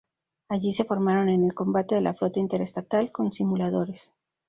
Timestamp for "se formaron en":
0.71-1.43